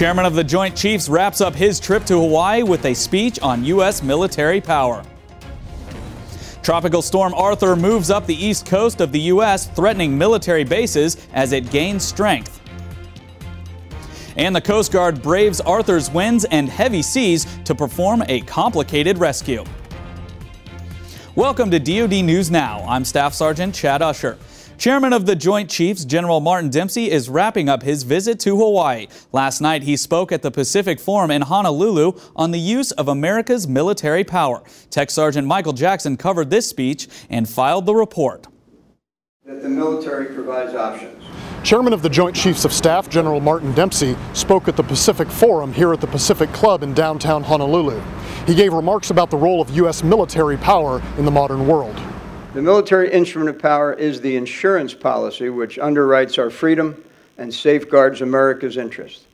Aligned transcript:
Chairman 0.00 0.24
of 0.24 0.34
the 0.34 0.42
Joint 0.42 0.74
Chiefs 0.74 1.10
wraps 1.10 1.42
up 1.42 1.54
his 1.54 1.78
trip 1.78 2.06
to 2.06 2.14
Hawaii 2.14 2.62
with 2.62 2.86
a 2.86 2.94
speech 2.94 3.38
on 3.40 3.62
U.S. 3.66 4.02
military 4.02 4.58
power. 4.58 5.04
Tropical 6.62 7.02
storm 7.02 7.34
Arthur 7.34 7.76
moves 7.76 8.08
up 8.08 8.24
the 8.24 8.34
east 8.34 8.64
coast 8.64 9.02
of 9.02 9.12
the 9.12 9.20
U.S., 9.20 9.66
threatening 9.66 10.16
military 10.16 10.64
bases 10.64 11.18
as 11.34 11.52
it 11.52 11.70
gains 11.70 12.02
strength. 12.02 12.62
And 14.36 14.56
the 14.56 14.62
Coast 14.62 14.90
Guard 14.90 15.20
braves 15.20 15.60
Arthur's 15.60 16.10
winds 16.10 16.46
and 16.46 16.70
heavy 16.70 17.02
seas 17.02 17.46
to 17.66 17.74
perform 17.74 18.22
a 18.26 18.40
complicated 18.40 19.18
rescue. 19.18 19.64
Welcome 21.34 21.70
to 21.72 21.78
DoD 21.78 22.24
News 22.24 22.50
Now. 22.50 22.86
I'm 22.88 23.04
Staff 23.04 23.34
Sergeant 23.34 23.74
Chad 23.74 24.00
Usher. 24.00 24.38
Chairman 24.80 25.12
of 25.12 25.26
the 25.26 25.36
Joint 25.36 25.68
Chiefs, 25.68 26.06
General 26.06 26.40
Martin 26.40 26.70
Dempsey, 26.70 27.10
is 27.10 27.28
wrapping 27.28 27.68
up 27.68 27.82
his 27.82 28.02
visit 28.02 28.40
to 28.40 28.56
Hawaii. 28.56 29.08
Last 29.30 29.60
night, 29.60 29.82
he 29.82 29.94
spoke 29.94 30.32
at 30.32 30.40
the 30.40 30.50
Pacific 30.50 30.98
Forum 30.98 31.30
in 31.30 31.42
Honolulu 31.42 32.12
on 32.34 32.50
the 32.50 32.58
use 32.58 32.90
of 32.92 33.06
America's 33.06 33.68
military 33.68 34.24
power. 34.24 34.62
Tech 34.88 35.10
Sergeant 35.10 35.46
Michael 35.46 35.74
Jackson 35.74 36.16
covered 36.16 36.48
this 36.48 36.66
speech 36.66 37.08
and 37.28 37.46
filed 37.46 37.84
the 37.84 37.94
report. 37.94 38.46
That 39.44 39.60
the 39.60 39.68
military 39.68 40.34
provides 40.34 40.74
options. 40.74 41.22
Chairman 41.62 41.92
of 41.92 42.00
the 42.00 42.08
Joint 42.08 42.34
Chiefs 42.34 42.64
of 42.64 42.72
Staff, 42.72 43.10
General 43.10 43.38
Martin 43.38 43.74
Dempsey, 43.74 44.16
spoke 44.32 44.66
at 44.66 44.78
the 44.78 44.82
Pacific 44.82 45.28
Forum 45.28 45.74
here 45.74 45.92
at 45.92 46.00
the 46.00 46.06
Pacific 46.06 46.50
Club 46.54 46.82
in 46.82 46.94
downtown 46.94 47.42
Honolulu. 47.42 48.00
He 48.46 48.54
gave 48.54 48.72
remarks 48.72 49.10
about 49.10 49.28
the 49.28 49.36
role 49.36 49.60
of 49.60 49.68
U.S. 49.76 50.02
military 50.02 50.56
power 50.56 51.02
in 51.18 51.26
the 51.26 51.30
modern 51.30 51.66
world. 51.66 52.00
The 52.52 52.62
military 52.62 53.12
instrument 53.12 53.48
of 53.48 53.62
power 53.62 53.92
is 53.92 54.20
the 54.20 54.34
insurance 54.34 54.92
policy 54.92 55.50
which 55.50 55.78
underwrites 55.78 56.36
our 56.36 56.50
freedom 56.50 57.00
and 57.38 57.54
safeguards 57.54 58.22
America's 58.22 58.76
interests. 58.76 59.26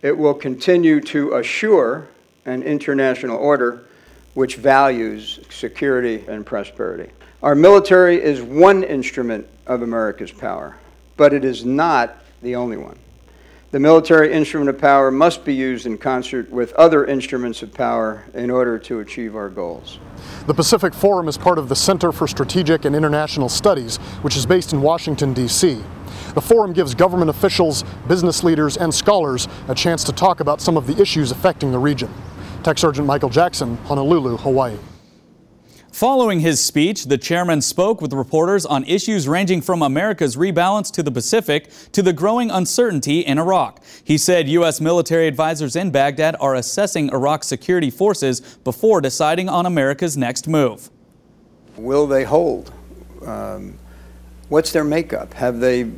It 0.00 0.16
will 0.16 0.32
continue 0.32 0.98
to 1.02 1.34
assure 1.34 2.08
an 2.46 2.62
international 2.62 3.36
order 3.36 3.84
which 4.32 4.56
values 4.56 5.40
security 5.50 6.24
and 6.26 6.46
prosperity. 6.46 7.12
Our 7.42 7.54
military 7.54 8.22
is 8.22 8.40
one 8.40 8.84
instrument 8.84 9.46
of 9.66 9.82
America's 9.82 10.32
power, 10.32 10.74
but 11.18 11.34
it 11.34 11.44
is 11.44 11.66
not 11.66 12.24
the 12.40 12.56
only 12.56 12.78
one. 12.78 12.98
The 13.72 13.80
military 13.80 14.30
instrument 14.34 14.68
of 14.68 14.76
power 14.76 15.10
must 15.10 15.46
be 15.46 15.54
used 15.54 15.86
in 15.86 15.96
concert 15.96 16.50
with 16.50 16.74
other 16.74 17.06
instruments 17.06 17.62
of 17.62 17.72
power 17.72 18.22
in 18.34 18.50
order 18.50 18.78
to 18.80 19.00
achieve 19.00 19.34
our 19.34 19.48
goals. 19.48 19.98
The 20.46 20.52
Pacific 20.52 20.92
Forum 20.92 21.26
is 21.26 21.38
part 21.38 21.56
of 21.56 21.70
the 21.70 21.74
Center 21.74 22.12
for 22.12 22.28
Strategic 22.28 22.84
and 22.84 22.94
International 22.94 23.48
Studies, 23.48 23.96
which 24.20 24.36
is 24.36 24.44
based 24.44 24.74
in 24.74 24.82
Washington, 24.82 25.32
D.C. 25.32 25.82
The 26.34 26.40
forum 26.42 26.74
gives 26.74 26.94
government 26.94 27.30
officials, 27.30 27.82
business 28.08 28.44
leaders, 28.44 28.76
and 28.76 28.92
scholars 28.92 29.48
a 29.68 29.74
chance 29.74 30.04
to 30.04 30.12
talk 30.12 30.40
about 30.40 30.60
some 30.60 30.76
of 30.76 30.86
the 30.86 31.00
issues 31.00 31.30
affecting 31.30 31.72
the 31.72 31.78
region. 31.78 32.12
Tech 32.64 32.76
Sergeant 32.76 33.06
Michael 33.06 33.30
Jackson, 33.30 33.78
Honolulu, 33.86 34.36
Hawaii. 34.36 34.76
Following 35.92 36.40
his 36.40 36.58
speech, 36.64 37.04
the 37.04 37.18
chairman 37.18 37.60
spoke 37.60 38.00
with 38.00 38.14
reporters 38.14 38.64
on 38.64 38.82
issues 38.84 39.28
ranging 39.28 39.60
from 39.60 39.82
America's 39.82 40.36
rebalance 40.36 40.90
to 40.92 41.02
the 41.02 41.10
Pacific 41.10 41.70
to 41.92 42.00
the 42.00 42.14
growing 42.14 42.50
uncertainty 42.50 43.20
in 43.20 43.38
Iraq. 43.38 43.78
He 44.02 44.16
said 44.16 44.48
U.S. 44.48 44.80
military 44.80 45.28
advisors 45.28 45.76
in 45.76 45.90
Baghdad 45.90 46.34
are 46.40 46.54
assessing 46.54 47.10
Iraq's 47.10 47.46
security 47.46 47.90
forces 47.90 48.40
before 48.64 49.02
deciding 49.02 49.50
on 49.50 49.66
America's 49.66 50.16
next 50.16 50.48
move. 50.48 50.88
Will 51.76 52.06
they 52.06 52.24
hold? 52.24 52.72
Um, 53.26 53.78
what's 54.48 54.72
their 54.72 54.84
makeup? 54.84 55.34
Have 55.34 55.60
they, 55.60 55.90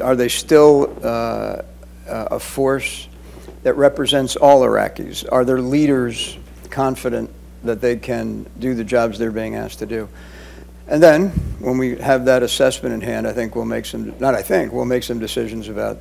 are 0.00 0.14
they 0.14 0.28
still 0.28 0.96
uh, 1.02 1.62
a 2.06 2.38
force 2.38 3.08
that 3.64 3.74
represents 3.74 4.36
all 4.36 4.62
Iraqis? 4.62 5.26
Are 5.30 5.44
their 5.44 5.60
leaders 5.60 6.38
confident 6.70 7.30
that 7.64 7.80
they 7.80 7.96
can 7.96 8.46
do 8.58 8.74
the 8.74 8.84
jobs 8.84 9.18
they're 9.18 9.30
being 9.30 9.54
asked 9.54 9.78
to 9.80 9.86
do. 9.86 10.08
And 10.86 11.02
then, 11.02 11.28
when 11.60 11.78
we 11.78 11.96
have 11.96 12.24
that 12.24 12.42
assessment 12.42 12.94
in 12.94 13.00
hand, 13.00 13.26
I 13.26 13.32
think 13.32 13.54
we'll 13.54 13.64
make 13.64 13.86
some, 13.86 14.18
not 14.18 14.34
I 14.34 14.42
think, 14.42 14.72
we'll 14.72 14.84
make 14.84 15.04
some 15.04 15.18
decisions 15.18 15.68
about 15.68 15.98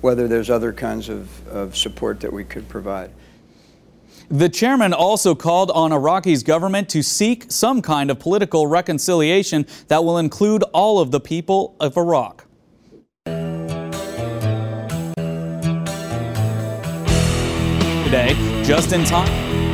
whether 0.00 0.26
there's 0.28 0.48
other 0.48 0.72
kinds 0.72 1.08
of, 1.08 1.46
of 1.48 1.76
support 1.76 2.20
that 2.20 2.32
we 2.32 2.44
could 2.44 2.68
provide. 2.68 3.10
The 4.30 4.48
chairman 4.48 4.94
also 4.94 5.34
called 5.34 5.72
on 5.72 5.90
Iraqi's 5.90 6.44
government 6.44 6.88
to 6.90 7.02
seek 7.02 7.50
some 7.50 7.82
kind 7.82 8.10
of 8.10 8.20
political 8.20 8.66
reconciliation 8.66 9.66
that 9.88 10.04
will 10.04 10.18
include 10.18 10.62
all 10.72 11.00
of 11.00 11.10
the 11.10 11.18
people 11.18 11.74
of 11.80 11.96
Iraq. 11.96 12.46
Today, 18.04 18.62
just 18.64 18.92
in 18.92 19.04
time. 19.04 19.69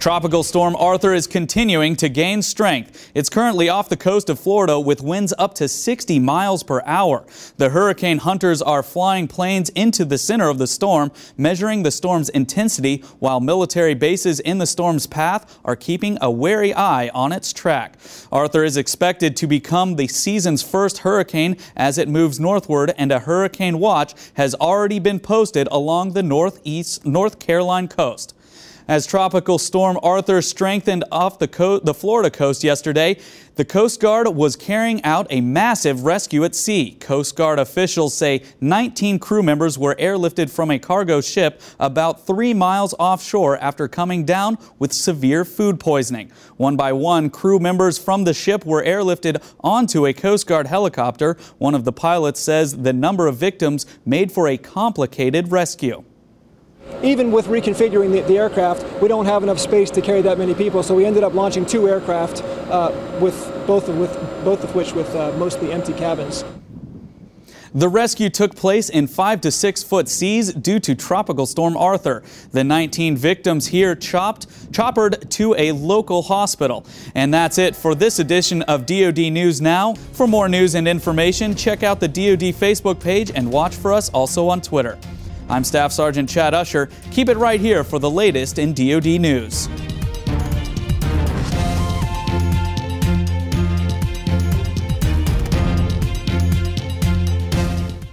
Tropical 0.00 0.42
storm 0.42 0.76
Arthur 0.76 1.12
is 1.12 1.26
continuing 1.26 1.94
to 1.96 2.08
gain 2.08 2.40
strength. 2.40 3.10
It's 3.14 3.28
currently 3.28 3.68
off 3.68 3.90
the 3.90 3.98
coast 3.98 4.30
of 4.30 4.40
Florida 4.40 4.80
with 4.80 5.02
winds 5.02 5.34
up 5.36 5.52
to 5.56 5.68
60 5.68 6.18
miles 6.18 6.62
per 6.62 6.80
hour. 6.86 7.26
The 7.58 7.68
hurricane 7.68 8.16
hunters 8.16 8.62
are 8.62 8.82
flying 8.82 9.28
planes 9.28 9.68
into 9.68 10.06
the 10.06 10.16
center 10.16 10.48
of 10.48 10.56
the 10.56 10.66
storm, 10.66 11.12
measuring 11.36 11.82
the 11.82 11.90
storm's 11.90 12.30
intensity, 12.30 13.04
while 13.18 13.40
military 13.40 13.92
bases 13.92 14.40
in 14.40 14.56
the 14.56 14.66
storm's 14.66 15.06
path 15.06 15.58
are 15.66 15.76
keeping 15.76 16.16
a 16.22 16.30
wary 16.30 16.72
eye 16.72 17.10
on 17.12 17.30
its 17.30 17.52
track. 17.52 17.98
Arthur 18.32 18.64
is 18.64 18.78
expected 18.78 19.36
to 19.36 19.46
become 19.46 19.96
the 19.96 20.08
season's 20.08 20.62
first 20.62 20.98
hurricane 20.98 21.58
as 21.76 21.98
it 21.98 22.08
moves 22.08 22.40
northward, 22.40 22.94
and 22.96 23.12
a 23.12 23.18
hurricane 23.18 23.78
watch 23.78 24.14
has 24.32 24.54
already 24.54 24.98
been 24.98 25.20
posted 25.20 25.68
along 25.70 26.14
the 26.14 26.22
northeast 26.22 27.04
North 27.04 27.38
Carolina 27.38 27.86
coast. 27.86 28.32
As 28.90 29.06
Tropical 29.06 29.58
Storm 29.60 30.00
Arthur 30.02 30.42
strengthened 30.42 31.04
off 31.12 31.38
the, 31.38 31.46
co- 31.46 31.78
the 31.78 31.94
Florida 31.94 32.28
coast 32.28 32.64
yesterday, 32.64 33.20
the 33.54 33.64
Coast 33.64 34.00
Guard 34.00 34.26
was 34.26 34.56
carrying 34.56 35.00
out 35.04 35.28
a 35.30 35.40
massive 35.40 36.02
rescue 36.02 36.42
at 36.42 36.56
sea. 36.56 36.96
Coast 36.98 37.36
Guard 37.36 37.60
officials 37.60 38.16
say 38.16 38.42
19 38.60 39.20
crew 39.20 39.44
members 39.44 39.78
were 39.78 39.94
airlifted 39.94 40.50
from 40.50 40.72
a 40.72 40.78
cargo 40.80 41.20
ship 41.20 41.60
about 41.78 42.26
three 42.26 42.52
miles 42.52 42.92
offshore 42.98 43.56
after 43.58 43.86
coming 43.86 44.24
down 44.24 44.58
with 44.80 44.92
severe 44.92 45.44
food 45.44 45.78
poisoning. 45.78 46.32
One 46.56 46.74
by 46.74 46.92
one, 46.92 47.30
crew 47.30 47.60
members 47.60 47.96
from 47.96 48.24
the 48.24 48.34
ship 48.34 48.66
were 48.66 48.82
airlifted 48.82 49.40
onto 49.60 50.04
a 50.04 50.12
Coast 50.12 50.48
Guard 50.48 50.66
helicopter. 50.66 51.36
One 51.58 51.76
of 51.76 51.84
the 51.84 51.92
pilots 51.92 52.40
says 52.40 52.78
the 52.78 52.92
number 52.92 53.28
of 53.28 53.36
victims 53.36 53.86
made 54.04 54.32
for 54.32 54.48
a 54.48 54.58
complicated 54.58 55.52
rescue 55.52 56.02
even 57.02 57.32
with 57.32 57.46
reconfiguring 57.46 58.12
the, 58.12 58.20
the, 58.22 58.38
aircraft, 58.38 58.84
we 59.00 59.08
don't 59.08 59.26
have 59.26 59.42
enough 59.42 59.58
space 59.58 59.90
to 59.90 60.00
carry 60.00 60.22
that 60.22 60.38
many 60.38 60.54
people. 60.54 60.82
So 60.82 60.94
we 60.94 61.04
ended 61.04 61.24
up 61.24 61.34
launching 61.34 61.64
two 61.64 61.88
aircraft, 61.88 62.42
uh, 62.70 62.92
with 63.20 63.34
both 63.66 63.88
of, 63.88 63.98
with 63.98 64.12
both 64.44 64.62
of 64.64 64.74
which 64.74 64.92
with 64.92 65.14
uh, 65.14 65.32
mostly 65.38 65.72
empty 65.72 65.92
cabins. 65.92 66.44
The 67.72 67.88
rescue 67.88 68.30
took 68.30 68.56
place 68.56 68.88
in 68.88 69.06
five 69.06 69.40
to 69.42 69.52
six 69.52 69.84
foot 69.84 70.08
seas 70.08 70.52
due 70.52 70.80
to 70.80 70.96
Tropical 70.96 71.46
Storm 71.46 71.76
Arthur. 71.76 72.24
The 72.50 72.64
19 72.64 73.16
victims 73.16 73.68
here 73.68 73.94
chopped, 73.94 74.48
choppered 74.72 75.30
to 75.32 75.54
a 75.56 75.70
local 75.70 76.22
hospital. 76.22 76.84
And 77.14 77.32
that's 77.32 77.58
it 77.58 77.76
for 77.76 77.94
this 77.94 78.18
edition 78.18 78.62
of 78.62 78.86
DoD 78.86 79.18
News 79.32 79.60
Now. 79.60 79.94
For 79.94 80.26
more 80.26 80.48
news 80.48 80.74
and 80.74 80.88
information, 80.88 81.54
check 81.54 81.84
out 81.84 82.00
the 82.00 82.08
DoD 82.08 82.52
Facebook 82.52 82.98
page 82.98 83.30
and 83.32 83.52
watch 83.52 83.76
for 83.76 83.92
us 83.92 84.08
also 84.10 84.48
on 84.48 84.60
Twitter. 84.60 84.98
I'm 85.50 85.64
Staff 85.64 85.90
Sergeant 85.90 86.28
Chad 86.28 86.54
Usher. 86.54 86.88
Keep 87.10 87.28
it 87.28 87.36
right 87.36 87.60
here 87.60 87.82
for 87.82 87.98
the 87.98 88.08
latest 88.08 88.60
in 88.60 88.72
DoD 88.72 89.20
news. 89.20 89.68